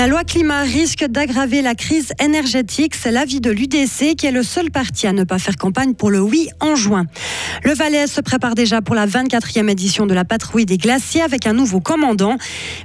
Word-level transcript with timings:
La 0.00 0.06
loi 0.06 0.24
climat 0.24 0.62
risque 0.62 1.04
d'aggraver 1.04 1.60
la 1.60 1.74
crise 1.74 2.14
énergétique. 2.24 2.94
C'est 2.94 3.10
l'avis 3.10 3.42
de 3.42 3.50
l'UDC 3.50 4.16
qui 4.16 4.24
est 4.24 4.30
le 4.30 4.42
seul 4.42 4.70
parti 4.70 5.06
à 5.06 5.12
ne 5.12 5.24
pas 5.24 5.38
faire 5.38 5.58
campagne 5.58 5.92
pour 5.92 6.10
le 6.10 6.22
oui 6.22 6.48
en 6.60 6.74
juin. 6.74 7.04
Le 7.64 7.74
Valais 7.74 8.06
se 8.06 8.22
prépare 8.22 8.54
déjà 8.54 8.80
pour 8.80 8.94
la 8.94 9.06
24e 9.06 9.68
édition 9.68 10.06
de 10.06 10.14
la 10.14 10.24
patrouille 10.24 10.64
des 10.64 10.78
glaciers 10.78 11.20
avec 11.20 11.46
un 11.46 11.52
nouveau 11.52 11.80
commandant. 11.80 12.38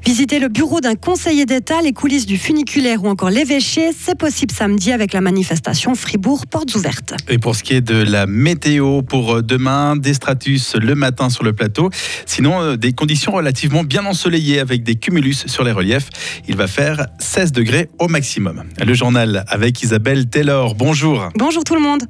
Visiter 0.06 0.40
le 0.40 0.50
bureau 0.50 0.82
d'un 0.82 0.96
conseiller 0.96 1.46
d'État, 1.46 1.82
les 1.82 1.94
coulisses 1.94 2.26
du 2.26 2.38
funiculaire 2.38 3.06
ou 3.06 3.08
encore 3.08 3.30
l'évêché, 3.30 3.92
c'est 3.98 4.18
possible 4.18 4.52
samedi 4.52 4.92
avec 4.92 5.14
la 5.14 5.22
manifestation 5.22 5.96
Fribourg 5.96 6.46
Portes 6.48 6.76
Ouvertes. 6.76 7.14
Et 7.30 7.38
pour 7.38 7.56
ce 7.56 7.64
qui 7.64 7.76
est 7.76 7.82
de 7.82 7.96
la 7.96 8.28
météo 8.28 9.04
pour 9.04 9.42
demain, 9.42 9.96
des 9.96 10.16
stratus 10.16 10.76
le 10.76 10.96
matin 10.96 11.30
sur 11.30 11.46
le 11.46 11.54
plateau. 11.54 11.90
Sinon, 12.26 12.62
euh, 12.62 12.76
des 12.76 12.92
conditions 12.92 13.32
relativement 13.32 13.86
bien 13.86 14.06
ensoleillées 14.06 14.60
avec 14.60 14.84
des 14.84 14.96
cumulus 14.96 15.46
sur 15.48 15.64
les 15.64 15.72
reliefs. 15.72 16.10
Il 16.50 16.58
va 16.58 16.68
faire 16.68 17.05
16 17.20 17.52
degrés 17.52 17.90
au 18.00 18.08
maximum. 18.08 18.64
Le 18.84 18.94
journal 18.94 19.46
avec 19.48 19.82
Isabelle 19.84 20.28
Taylor. 20.28 20.76
Bonjour. 20.76 21.30
Bonjour 21.36 21.64
tout 21.64 21.76
le 21.76 21.82
monde. 21.82 22.04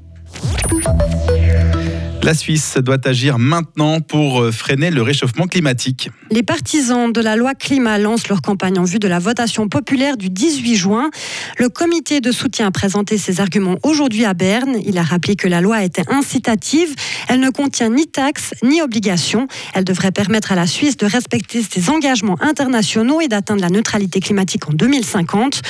La 2.25 2.33
Suisse 2.33 2.79
doit 2.81 3.07
agir 3.07 3.37
maintenant 3.37 4.01
pour 4.01 4.41
euh, 4.41 4.51
freiner 4.51 4.89
le 4.89 5.03
réchauffement 5.03 5.45
climatique. 5.45 6.09
Les 6.31 6.41
partisans 6.41 7.13
de 7.13 7.21
la 7.21 7.35
loi 7.35 7.53
climat 7.53 7.99
lancent 7.99 8.29
leur 8.29 8.41
campagne 8.41 8.79
en 8.79 8.83
vue 8.83 8.97
de 8.97 9.07
la 9.07 9.19
votation 9.19 9.69
populaire 9.69 10.17
du 10.17 10.31
18 10.31 10.75
juin. 10.75 11.11
Le 11.59 11.69
comité 11.69 12.21
de 12.21 12.31
soutien 12.31 12.65
a 12.65 12.71
présenté 12.71 13.19
ses 13.19 13.41
arguments 13.41 13.77
aujourd'hui 13.83 14.25
à 14.25 14.33
Berne. 14.33 14.75
Il 14.87 14.97
a 14.97 15.03
rappelé 15.03 15.35
que 15.35 15.47
la 15.47 15.61
loi 15.61 15.83
était 15.83 16.11
incitative. 16.11 16.95
Elle 17.27 17.41
ne 17.41 17.51
contient 17.51 17.89
ni 17.89 18.07
taxes 18.07 18.55
ni 18.63 18.81
obligations. 18.81 19.47
Elle 19.75 19.83
devrait 19.83 20.11
permettre 20.11 20.51
à 20.51 20.55
la 20.55 20.65
Suisse 20.65 20.97
de 20.97 21.05
respecter 21.05 21.61
ses 21.61 21.91
engagements 21.91 22.41
internationaux 22.41 23.21
et 23.21 23.27
d'atteindre 23.27 23.61
la 23.61 23.69
neutralité 23.69 24.19
climatique 24.19 24.67
en 24.67 24.73
2050. 24.73 25.61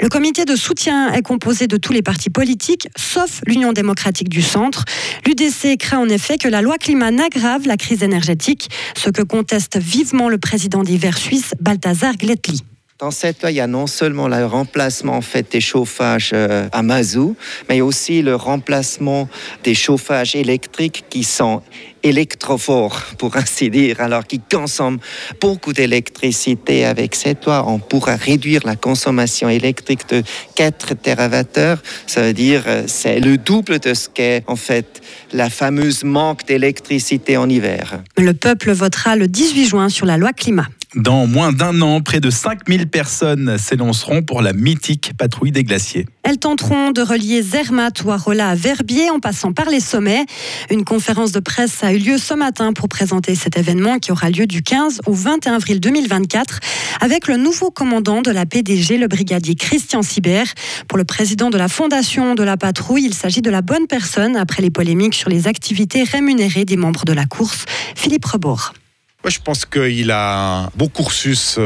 Le 0.00 0.08
comité 0.08 0.44
de 0.44 0.56
soutien 0.56 1.12
est 1.12 1.22
composé 1.22 1.68
de 1.68 1.76
tous 1.76 1.92
les 1.92 2.02
partis 2.02 2.30
politiques, 2.30 2.88
sauf 2.96 3.42
l'Union 3.46 3.72
démocratique 3.72 4.28
du 4.28 4.42
centre. 4.42 4.84
L'UDC 5.24 5.78
en 6.00 6.08
effet 6.08 6.38
que 6.38 6.48
la 6.48 6.62
loi 6.62 6.78
climat 6.78 7.10
n'aggrave 7.10 7.66
la 7.66 7.76
crise 7.76 8.02
énergétique, 8.02 8.70
ce 8.96 9.10
que 9.10 9.22
conteste 9.22 9.78
vivement 9.78 10.28
le 10.28 10.38
président 10.38 10.82
des 10.82 10.96
Verts 10.96 11.18
suisses, 11.18 11.54
Balthazar 11.60 12.16
Gletli. 12.16 12.64
Dans 12.98 13.10
cette 13.10 13.40
loi, 13.40 13.50
il 13.50 13.54
y 13.54 13.60
a 13.60 13.66
non 13.66 13.86
seulement 13.86 14.28
le 14.28 14.44
remplacement 14.44 15.14
en 15.14 15.22
fait, 15.22 15.52
des 15.52 15.60
chauffages 15.62 16.32
euh, 16.34 16.68
à 16.70 16.82
mazout, 16.82 17.34
mais 17.70 17.80
aussi 17.80 18.20
le 18.20 18.34
remplacement 18.34 19.26
des 19.64 19.74
chauffages 19.74 20.34
électriques 20.34 21.04
qui 21.08 21.24
sont 21.24 21.62
électrophores, 22.02 23.02
pour 23.18 23.36
ainsi 23.36 23.70
dire, 23.70 24.00
alors 24.00 24.26
qui 24.26 24.40
consomment 24.40 24.98
beaucoup 25.40 25.72
d'électricité. 25.72 26.84
Avec 26.84 27.14
cette 27.14 27.46
loi, 27.46 27.64
on 27.66 27.78
pourra 27.78 28.16
réduire 28.16 28.62
la 28.64 28.76
consommation 28.76 29.48
électrique 29.48 30.08
de 30.08 30.22
4 30.54 30.94
TWh. 30.94 31.80
Ça 32.06 32.22
veut 32.22 32.32
dire 32.32 32.64
euh, 32.66 32.84
c'est 32.86 33.20
le 33.20 33.36
double 33.36 33.78
de 33.78 33.94
ce 33.94 34.08
qu'est 34.08 34.42
en 34.46 34.56
fait 34.56 35.00
la 35.32 35.50
fameuse 35.50 36.04
manque 36.04 36.46
d'électricité 36.46 37.36
en 37.36 37.48
hiver. 37.48 38.02
Le 38.16 38.32
peuple 38.32 38.72
votera 38.72 39.16
le 39.16 39.28
18 39.28 39.66
juin 39.66 39.88
sur 39.88 40.06
la 40.06 40.16
loi 40.16 40.32
climat. 40.32 40.66
Dans 40.96 41.28
moins 41.28 41.52
d'un 41.52 41.82
an, 41.82 42.00
près 42.00 42.18
de 42.18 42.30
5000 42.30 42.88
personnes 42.88 43.58
s'élanceront 43.58 44.22
pour 44.22 44.42
la 44.42 44.52
mythique 44.52 45.12
patrouille 45.16 45.52
des 45.52 45.62
glaciers. 45.62 46.06
Elles 46.30 46.38
tenteront 46.38 46.92
de 46.92 47.02
relier 47.02 47.42
Zermatt 47.42 48.04
ou 48.04 48.12
Arola 48.12 48.50
à 48.50 48.54
Verbier 48.54 49.10
en 49.10 49.18
passant 49.18 49.52
par 49.52 49.68
les 49.68 49.80
sommets. 49.80 50.24
Une 50.70 50.84
conférence 50.84 51.32
de 51.32 51.40
presse 51.40 51.82
a 51.82 51.92
eu 51.92 51.98
lieu 51.98 52.18
ce 52.18 52.34
matin 52.34 52.72
pour 52.72 52.88
présenter 52.88 53.34
cet 53.34 53.58
événement 53.58 53.98
qui 53.98 54.12
aura 54.12 54.30
lieu 54.30 54.46
du 54.46 54.62
15 54.62 55.00
au 55.06 55.12
21 55.12 55.54
avril 55.54 55.80
2024 55.80 56.60
avec 57.00 57.26
le 57.26 57.36
nouveau 57.36 57.72
commandant 57.72 58.22
de 58.22 58.30
la 58.30 58.46
PDG, 58.46 58.96
le 58.96 59.08
brigadier 59.08 59.56
Christian 59.56 60.02
Sibert. 60.02 60.46
Pour 60.86 60.98
le 60.98 61.04
président 61.04 61.50
de 61.50 61.58
la 61.58 61.66
fondation 61.66 62.36
de 62.36 62.44
la 62.44 62.56
patrouille, 62.56 63.06
il 63.06 63.14
s'agit 63.14 63.42
de 63.42 63.50
la 63.50 63.60
bonne 63.60 63.88
personne 63.88 64.36
après 64.36 64.62
les 64.62 64.70
polémiques 64.70 65.14
sur 65.14 65.30
les 65.30 65.48
activités 65.48 66.04
rémunérées 66.04 66.64
des 66.64 66.76
membres 66.76 67.04
de 67.04 67.12
la 67.12 67.26
course. 67.26 67.64
Philippe 67.96 68.26
Rebord. 68.26 68.74
Je 69.26 69.40
pense 69.40 69.64
qu'il 69.64 70.12
a 70.12 70.60
un 70.60 70.70
beau 70.76 70.88
cursus 70.88 71.58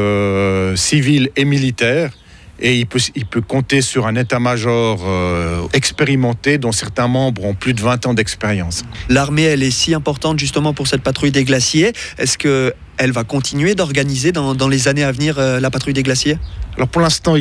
civil 0.75 1.29
et 1.35 1.45
militaire. 1.45 2.13
Et 2.59 2.77
il 2.77 2.87
peut, 2.87 2.99
il 3.15 3.25
peut 3.25 3.41
compter 3.41 3.81
sur 3.81 4.07
un 4.07 4.15
état-major 4.15 5.01
euh, 5.05 5.67
expérimenté 5.73 6.57
dont 6.57 6.71
certains 6.71 7.07
membres 7.07 7.43
ont 7.43 7.53
plus 7.53 7.73
de 7.73 7.81
20 7.81 8.07
ans 8.07 8.13
d'expérience. 8.13 8.83
L'armée, 9.09 9.43
elle 9.43 9.63
est 9.63 9.71
si 9.71 9.93
importante 9.93 10.39
justement 10.39 10.73
pour 10.73 10.87
cette 10.87 11.01
patrouille 11.01 11.31
des 11.31 11.43
glaciers. 11.43 11.91
Est-ce 12.17 12.37
qu'elle 12.37 13.11
va 13.11 13.23
continuer 13.23 13.75
d'organiser 13.75 14.31
dans, 14.31 14.55
dans, 14.55 14.69
les 14.69 14.87
années 14.87 15.03
à 15.03 15.11
venir 15.11 15.37
euh, 15.37 15.59
la 15.59 15.69
patrouille 15.69 15.93
des 15.93 16.03
glaciers? 16.03 16.37
Alors 16.75 16.87
pour 16.87 17.01
l'instant, 17.01 17.35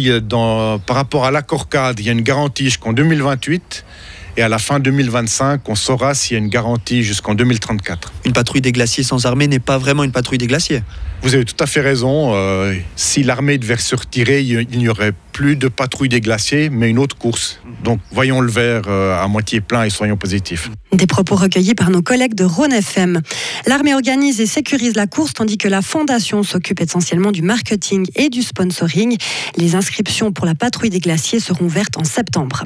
par 0.86 0.96
rapport 0.96 1.24
à 1.24 1.30
l'accord 1.30 1.68
cadre, 1.68 2.00
il 2.00 2.06
y 2.06 2.08
a 2.08 2.12
une 2.12 2.22
garantie 2.22 2.64
jusqu'en 2.64 2.92
2028. 2.92 3.84
Et 4.36 4.42
à 4.42 4.48
la 4.48 4.58
fin 4.58 4.80
2025, 4.80 5.68
on 5.68 5.76
saura 5.76 6.14
s'il 6.14 6.34
y 6.34 6.40
a 6.40 6.42
une 6.42 6.48
garantie 6.48 7.04
jusqu'en 7.04 7.34
2034. 7.34 8.12
Une 8.24 8.32
patrouille 8.32 8.60
des 8.60 8.72
glaciers 8.72 9.04
sans 9.04 9.26
armée 9.26 9.46
n'est 9.46 9.60
pas 9.60 9.78
vraiment 9.78 10.02
une 10.02 10.10
patrouille 10.10 10.38
des 10.38 10.48
glaciers. 10.48 10.82
Vous 11.22 11.34
avez 11.34 11.44
tout 11.44 11.54
à 11.60 11.66
fait 11.66 11.80
raison. 11.80 12.32
Euh, 12.34 12.74
si 12.96 13.22
l'armée 13.22 13.58
devait 13.58 13.76
se 13.76 13.94
retirer, 13.94 14.42
il 14.42 14.78
n'y 14.78 14.88
aurait 14.88 15.12
plus 15.32 15.56
de 15.56 15.68
patrouille 15.68 16.08
des 16.08 16.20
glaciers, 16.20 16.68
mais 16.68 16.90
une 16.90 16.98
autre 16.98 17.16
course. 17.16 17.60
Donc 17.84 18.00
voyons 18.10 18.40
le 18.40 18.50
verre 18.50 18.82
euh, 18.88 19.22
à 19.22 19.26
moitié 19.28 19.60
plein 19.60 19.84
et 19.84 19.90
soyons 19.90 20.16
positifs. 20.16 20.70
Des 20.92 21.06
propos 21.06 21.36
recueillis 21.36 21.74
par 21.74 21.90
nos 21.90 22.02
collègues 22.02 22.34
de 22.34 22.44
Rhône 22.44 22.72
FM. 22.72 23.20
L'armée 23.66 23.94
organise 23.94 24.40
et 24.40 24.46
sécurise 24.46 24.96
la 24.96 25.06
course 25.06 25.32
tandis 25.32 25.58
que 25.58 25.68
la 25.68 25.80
fondation 25.80 26.42
s'occupe 26.42 26.80
essentiellement 26.80 27.32
du 27.32 27.42
marketing 27.42 28.06
et 28.16 28.30
du 28.30 28.42
sponsoring. 28.42 29.16
Les 29.56 29.76
inscriptions 29.76 30.32
pour 30.32 30.44
la 30.44 30.54
patrouille 30.54 30.90
des 30.90 31.00
glaciers 31.00 31.40
seront 31.40 31.66
ouvertes 31.66 31.96
en 31.96 32.04
septembre. 32.04 32.64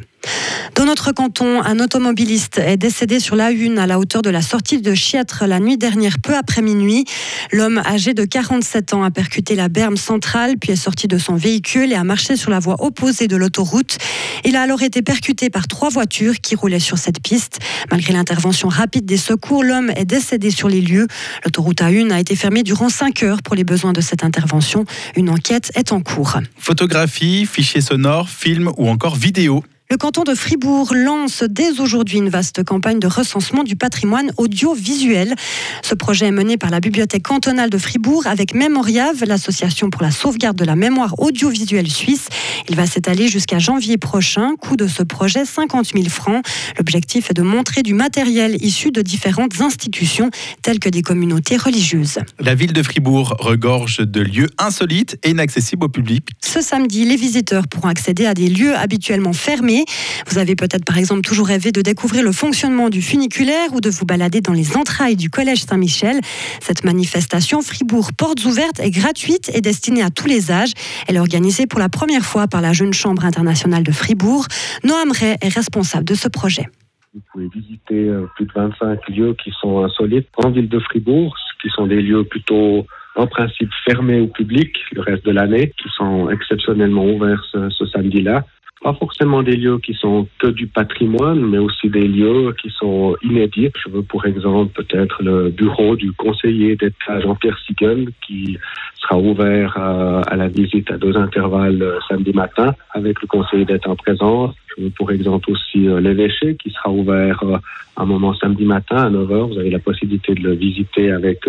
Dans 0.75 0.85
notre 0.85 1.13
canton, 1.13 1.63
un 1.63 1.81
automobiliste 1.81 2.59
est 2.59 2.77
décédé 2.77 3.21
sur 3.21 3.37
la 3.37 3.51
une 3.51 3.79
à 3.79 3.87
la 3.87 3.99
hauteur 3.99 4.23
de 4.23 4.31
la 4.31 4.43
sortie 4.43 4.81
de 4.81 4.95
Chiètre 4.95 5.45
la 5.47 5.61
nuit 5.61 5.77
dernière, 5.77 6.19
peu 6.21 6.37
après 6.37 6.63
minuit. 6.63 7.05
L'homme 7.53 7.83
âgé 7.85 8.15
de 8.15 8.25
47 8.25 8.95
ans 8.95 9.03
a 9.03 9.11
percuté 9.11 9.55
la 9.55 9.69
berme 9.69 9.97
centrale, 9.97 10.57
puis 10.59 10.73
est 10.73 10.77
sorti 10.77 11.09
de 11.09 11.19
son 11.19 11.35
véhicule 11.35 11.93
et 11.93 11.97
a 11.97 12.05
marché 12.05 12.37
sur 12.37 12.51
la 12.51 12.61
voie 12.61 12.77
opposée 12.79 13.29
de 13.29 13.37
l'autoroute. 13.37 13.99
Il 14.45 14.57
a 14.57 14.63
alors 14.63 14.83
été 14.83 15.03
percuté 15.03 15.51
par 15.51 15.67
trois 15.67 15.89
voitures 15.89 16.41
qui 16.41 16.55
roulaient 16.55 16.79
sur 16.79 16.99
cette 16.99 17.21
piste. 17.21 17.59
Malgré 17.91 18.13
l'intervention 18.13 18.69
rapide 18.69 19.05
des 19.05 19.17
secours, 19.17 19.65
l'homme 19.65 19.91
est 19.97 20.05
décédé 20.05 20.51
sur 20.51 20.69
les 20.69 20.81
lieux. 20.81 21.07
L'autoroute 21.45 21.81
A1 21.81 22.13
a 22.13 22.21
été 22.21 22.37
fermée 22.37 22.63
durant 22.63 22.89
5 22.89 23.23
heures 23.23 23.43
pour 23.43 23.57
les 23.57 23.65
besoins 23.65 23.93
de 23.93 24.01
cette 24.01 24.25
intervention. 24.25 24.85
Une 25.17 25.31
enquête 25.31 25.73
est 25.75 25.93
en 25.93 26.01
cours. 26.01 26.39
Photographie, 26.57 27.47
fichiers 27.47 27.81
sonores, 27.81 28.29
films 28.29 28.71
ou 28.77 28.89
encore 28.89 29.17
vidéos. 29.17 29.65
Le 29.91 29.97
canton 29.97 30.23
de 30.23 30.35
Fribourg 30.35 30.93
lance 30.95 31.43
dès 31.49 31.81
aujourd'hui 31.81 32.19
une 32.19 32.29
vaste 32.29 32.63
campagne 32.63 32.99
de 32.99 33.07
recensement 33.07 33.63
du 33.63 33.75
patrimoine 33.75 34.33
audiovisuel. 34.37 35.35
Ce 35.83 35.95
projet 35.95 36.27
est 36.27 36.31
mené 36.31 36.59
par 36.59 36.69
la 36.69 36.81
Bibliothèque 36.81 37.23
cantonale 37.23 37.71
de 37.71 37.79
Fribourg 37.79 38.27
avec 38.27 38.53
Mémoriave, 38.53 39.25
l'association 39.25 39.89
pour 39.89 40.03
la 40.03 40.11
sauvegarde 40.11 40.59
de 40.59 40.67
la 40.67 40.77
mémoire 40.77 41.19
audiovisuelle 41.19 41.89
suisse. 41.89 42.29
Il 42.69 42.77
va 42.77 42.85
s'étaler 42.85 43.29
jusqu'à 43.29 43.59
janvier 43.59 43.97
prochain. 43.97 44.57
Coût 44.61 44.77
de 44.77 44.87
ce 44.87 45.03
projet 45.03 45.47
50 45.47 45.87
000 45.95 46.11
francs. 46.11 46.45
L'objectif 46.77 47.31
est 47.31 47.35
de 47.35 47.41
montrer 47.41 47.83
du 47.83 47.95
matériel 47.95 48.63
issu 48.63 48.91
de 48.91 49.01
différentes 49.01 49.59
institutions 49.63 50.29
telles 50.61 50.81
que 50.81 50.91
des 50.91 51.01
communautés 51.01 51.57
religieuses. 51.57 52.19
La 52.39 52.55
ville 52.55 52.75
de 52.75 52.83
Fribourg 52.83 53.37
regorge 53.39 54.01
de 54.01 54.21
lieux 54.21 54.51
insolites 54.59 55.17
et 55.23 55.31
inaccessibles 55.31 55.87
au 55.87 55.89
public. 55.89 56.29
Ce 56.45 56.61
samedi, 56.61 57.07
les 57.07 57.17
visiteurs 57.17 57.67
pourront 57.69 57.89
accéder 57.89 58.27
à 58.27 58.35
des 58.35 58.51
lieux 58.51 58.77
habituellement 58.77 59.33
fermés 59.33 59.78
vous 60.27 60.39
avez 60.39 60.57
peut-être 60.57 60.85
par 60.85 60.99
exemple 60.99 61.23
toujours 61.23 61.49
rêvé 61.49 61.73
de 61.73 61.83
découvrir 61.83 62.23
le 62.23 62.33
fonctionnement 62.33 62.89
du 62.89 63.03
funiculaire 63.03 63.73
ou 63.73 63.81
de 63.81 63.91
vous 63.91 64.05
balader 64.05 64.41
dans 64.41 64.53
les 64.53 64.77
entrailles 64.77 65.17
du 65.17 65.31
Collège 65.31 65.63
Saint-Michel. 65.63 66.21
Cette 66.61 66.85
manifestation 66.85 67.63
Fribourg 67.63 68.13
Portes 68.13 68.45
Ouvertes 68.45 68.81
est 68.81 68.91
gratuite 68.91 69.51
et 69.55 69.61
destinée 69.61 70.03
à 70.03 70.11
tous 70.11 70.27
les 70.27 70.51
âges. 70.51 70.73
Elle 71.07 71.17
est 71.17 71.21
organisée 71.21 71.67
pour 71.67 71.81
la 71.81 71.89
première 71.89 72.25
fois 72.25 72.49
par 72.49 72.61
la 72.61 72.73
Jeune 72.73 72.93
Chambre 72.93 73.25
internationale 73.25 73.83
de 73.83 73.93
Fribourg. 73.93 74.47
Noam 74.85 75.13
Ray 75.13 75.37
est 75.41 75.55
responsable 75.55 76.05
de 76.05 76.15
ce 76.15 76.29
projet. 76.29 76.69
Vous 77.15 77.21
pouvez 77.33 77.49
visiter 77.49 78.09
euh, 78.09 78.27
plus 78.37 78.47
de 78.47 78.53
25 78.55 79.09
lieux 79.09 79.35
qui 79.43 79.53
sont 79.61 79.85
insolites 79.85 80.29
en 80.37 80.51
ville 80.51 80.69
de 80.69 80.79
Fribourg, 80.79 81.37
qui 81.63 81.69
sont 81.71 81.87
des 81.87 82.03
lieux 82.03 82.25
plutôt 82.25 82.87
en 83.17 83.27
principe 83.27 83.71
fermés 83.85 84.21
au 84.21 84.29
public 84.29 84.77
le 84.93 85.01
reste 85.01 85.25
de 85.25 85.33
l'année, 85.33 85.73
qui 85.83 85.89
sont 85.97 86.31
exceptionnellement 86.31 87.05
ouverts 87.05 87.45
ce 87.53 87.87
samedi-là 87.87 88.45
pas 88.83 88.95
forcément 88.95 89.43
des 89.43 89.57
lieux 89.57 89.79
qui 89.79 89.95
sont 89.95 90.29
que 90.39 90.49
du 90.49 90.67
patrimoine, 90.67 91.41
mais 91.41 91.59
aussi 91.59 91.89
des 91.89 92.07
lieux 92.07 92.55
qui 92.61 92.71
sont 92.71 93.17
inédits. 93.23 93.71
Je 93.85 93.91
veux 93.91 94.03
pour 94.03 94.25
exemple 94.25 94.73
peut-être 94.73 95.23
le 95.23 95.51
bureau 95.51 95.97
du 95.97 96.13
conseiller 96.13 96.77
d'État 96.77 97.21
Jean-Pierre 97.21 97.59
Sigel 97.67 98.09
qui 98.27 98.57
sera 99.01 99.19
ouvert 99.19 99.77
à, 99.77 100.21
à, 100.21 100.37
la 100.37 100.49
visite 100.49 100.91
à 100.91 100.97
deux 100.97 101.17
intervalles 101.17 101.83
euh, 101.83 101.99
samedi 102.09 102.33
matin 102.33 102.75
avec 102.95 103.21
le 103.21 103.27
conseiller 103.27 103.65
d'État 103.65 103.91
en 103.91 103.97
présence. 103.97 104.55
Je 104.77 104.85
veux 104.85 104.91
pour 104.91 105.11
exemple 105.11 105.51
aussi 105.51 105.89
euh, 105.89 106.01
l'évêché 106.01 106.57
qui 106.57 106.71
sera 106.71 106.91
ouvert 106.91 107.43
euh, 107.43 107.57
un 107.97 108.05
moment 108.05 108.35
samedi 108.35 108.65
matin 108.65 108.97
à 108.97 109.11
9h. 109.11 109.53
Vous 109.53 109.59
avez 109.59 109.71
la 109.71 109.81
possibilité 109.81 110.35
de 110.35 110.41
le 110.41 110.55
visiter 110.55 111.11
avec 111.11 111.49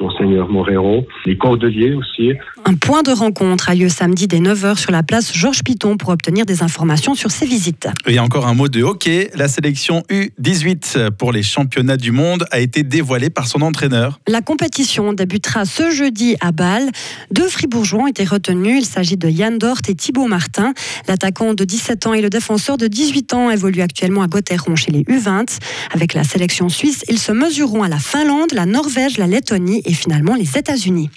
Monseigneur 0.00 0.48
Morero, 0.48 1.06
les 1.24 1.38
Cordeliers 1.38 1.94
aussi. 1.94 2.32
Un 2.64 2.74
point 2.74 3.02
de 3.02 3.12
rencontre 3.12 3.68
a 3.68 3.74
lieu 3.74 3.88
samedi 3.88 4.26
dès 4.26 4.40
9h 4.40 4.76
sur 4.76 4.90
la 4.90 5.02
place 5.02 5.32
Georges 5.34 5.62
Piton 5.62 5.96
pour 5.96 6.10
obtenir 6.10 6.46
des 6.46 6.62
informations 6.62 7.14
sur 7.14 7.30
ces 7.30 7.46
visites. 7.46 7.88
Il 8.06 8.14
y 8.14 8.18
a 8.18 8.24
encore 8.24 8.46
un 8.46 8.54
mot 8.54 8.68
de 8.68 8.82
hockey. 8.82 9.30
La 9.34 9.48
sélection 9.48 10.02
U18 10.10 11.10
pour 11.12 11.32
les 11.32 11.42
championnats 11.42 11.96
du 11.96 12.10
monde 12.10 12.44
a 12.50 12.60
été 12.60 12.82
dévoilée 12.82 13.30
par 13.30 13.46
son 13.46 13.62
entraîneur. 13.62 14.18
La 14.26 14.40
compétition 14.40 15.12
débutera 15.12 15.64
ce 15.64 15.90
jeudi 15.90 16.36
à 16.40 16.52
Bâle. 16.52 16.88
Deux 17.30 17.48
fribourgeois 17.48 18.04
ont 18.04 18.06
été 18.08 18.24
retenus. 18.24 18.78
Il 18.78 18.86
s'agit 18.86 19.16
de 19.16 19.28
Yann 19.28 19.58
Dort 19.58 19.78
et 19.88 19.94
Thibaut 19.94 20.26
Martin. 20.26 20.72
L'attaquant 21.06 21.54
de 21.54 21.64
17 21.64 22.06
ans 22.06 22.14
et 22.14 22.20
le 22.20 22.30
défenseur 22.30 22.76
de 22.76 22.88
18 22.88 23.34
ans 23.34 23.50
évoluent 23.50 23.82
actuellement 23.82 24.22
à 24.22 24.26
Gotteron 24.26 24.74
chez 24.74 24.90
les 24.90 25.02
U20. 25.02 25.58
Avec 25.92 26.14
la 26.14 26.24
sélection 26.24 26.68
suisse, 26.68 27.04
ils 27.08 27.18
se 27.18 27.32
mesureront 27.32 27.82
à 27.82 27.88
la 27.88 27.98
Finlande, 27.98 28.52
la 28.52 28.66
Norvège, 28.66 29.18
la 29.18 29.26
Lettonie 29.26 29.82
et 29.84 29.94
finalement 29.94 30.34
les 30.34 30.58
États-Unis. 30.58 31.10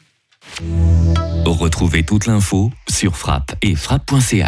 Retrouvez 1.45 2.03
toute 2.03 2.25
l'info 2.25 2.71
sur 2.89 3.17
frappe 3.17 3.55
et 3.61 3.75
frappe.ch. 3.75 4.45